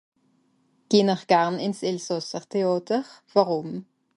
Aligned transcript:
geh 0.89 1.03
ihr 1.09 1.19
gern 1.31 1.59
in's 1.65 1.83
elsasser 1.89 2.43
Teater 2.53 3.01
un 3.11 3.31
wàrum 3.33 3.69